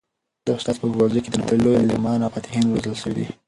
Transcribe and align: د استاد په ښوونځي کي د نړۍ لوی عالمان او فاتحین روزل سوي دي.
د 0.45 0.47
استاد 0.57 0.75
په 0.81 0.87
ښوونځي 0.91 1.19
کي 1.23 1.29
د 1.31 1.35
نړۍ 1.43 1.57
لوی 1.63 1.79
عالمان 1.79 2.19
او 2.21 2.33
فاتحین 2.35 2.65
روزل 2.73 2.93
سوي 3.03 3.13
دي. 3.17 3.25